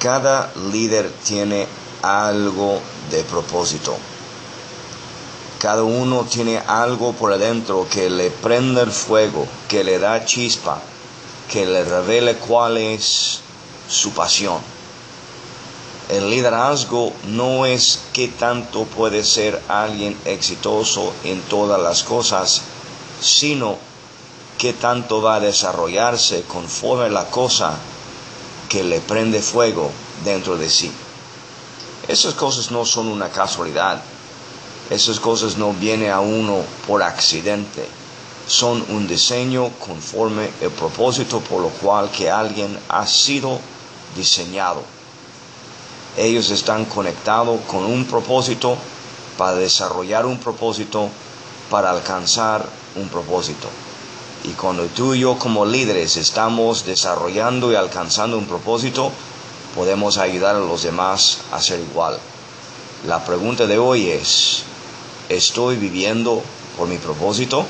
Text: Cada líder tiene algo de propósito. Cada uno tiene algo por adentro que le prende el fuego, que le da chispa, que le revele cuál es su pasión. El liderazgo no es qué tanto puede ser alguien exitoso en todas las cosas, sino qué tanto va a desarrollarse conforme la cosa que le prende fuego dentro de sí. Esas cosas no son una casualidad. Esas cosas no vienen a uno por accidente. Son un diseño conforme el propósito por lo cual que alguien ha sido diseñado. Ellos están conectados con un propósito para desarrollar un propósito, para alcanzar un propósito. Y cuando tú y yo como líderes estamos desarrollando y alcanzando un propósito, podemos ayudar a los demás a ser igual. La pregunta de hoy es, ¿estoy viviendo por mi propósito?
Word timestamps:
Cada 0.00 0.50
líder 0.72 1.12
tiene 1.26 1.66
algo 2.00 2.80
de 3.10 3.22
propósito. 3.22 3.98
Cada 5.58 5.82
uno 5.82 6.24
tiene 6.24 6.56
algo 6.56 7.12
por 7.12 7.34
adentro 7.34 7.86
que 7.86 8.08
le 8.08 8.30
prende 8.30 8.80
el 8.80 8.92
fuego, 8.92 9.46
que 9.68 9.84
le 9.84 9.98
da 9.98 10.24
chispa, 10.24 10.80
que 11.50 11.66
le 11.66 11.84
revele 11.84 12.36
cuál 12.36 12.78
es 12.78 13.40
su 13.90 14.12
pasión. 14.12 14.56
El 16.08 16.30
liderazgo 16.30 17.12
no 17.24 17.66
es 17.66 18.00
qué 18.14 18.28
tanto 18.28 18.84
puede 18.84 19.22
ser 19.22 19.60
alguien 19.68 20.16
exitoso 20.24 21.12
en 21.24 21.42
todas 21.42 21.78
las 21.78 22.04
cosas, 22.04 22.62
sino 23.20 23.76
qué 24.56 24.72
tanto 24.72 25.20
va 25.20 25.34
a 25.34 25.40
desarrollarse 25.40 26.44
conforme 26.44 27.10
la 27.10 27.26
cosa 27.26 27.76
que 28.70 28.84
le 28.84 29.00
prende 29.00 29.42
fuego 29.42 29.90
dentro 30.24 30.56
de 30.56 30.70
sí. 30.70 30.90
Esas 32.06 32.34
cosas 32.34 32.70
no 32.70 32.86
son 32.86 33.08
una 33.08 33.28
casualidad. 33.28 34.00
Esas 34.90 35.18
cosas 35.18 35.56
no 35.56 35.72
vienen 35.72 36.10
a 36.10 36.20
uno 36.20 36.62
por 36.86 37.02
accidente. 37.02 37.84
Son 38.46 38.84
un 38.88 39.08
diseño 39.08 39.70
conforme 39.80 40.50
el 40.60 40.70
propósito 40.70 41.40
por 41.40 41.60
lo 41.62 41.68
cual 41.68 42.10
que 42.10 42.30
alguien 42.30 42.78
ha 42.88 43.06
sido 43.08 43.58
diseñado. 44.16 44.82
Ellos 46.16 46.50
están 46.50 46.84
conectados 46.84 47.60
con 47.66 47.84
un 47.84 48.04
propósito 48.04 48.76
para 49.36 49.56
desarrollar 49.56 50.26
un 50.26 50.38
propósito, 50.38 51.08
para 51.70 51.90
alcanzar 51.90 52.64
un 52.94 53.08
propósito. 53.08 53.68
Y 54.44 54.50
cuando 54.50 54.86
tú 54.86 55.14
y 55.14 55.20
yo 55.20 55.38
como 55.38 55.66
líderes 55.66 56.16
estamos 56.16 56.86
desarrollando 56.86 57.72
y 57.72 57.74
alcanzando 57.74 58.38
un 58.38 58.46
propósito, 58.46 59.12
podemos 59.74 60.18
ayudar 60.18 60.56
a 60.56 60.60
los 60.60 60.82
demás 60.82 61.38
a 61.52 61.60
ser 61.60 61.80
igual. 61.80 62.18
La 63.06 63.24
pregunta 63.24 63.66
de 63.66 63.78
hoy 63.78 64.08
es, 64.08 64.62
¿estoy 65.28 65.76
viviendo 65.76 66.42
por 66.76 66.88
mi 66.88 66.96
propósito? 66.96 67.66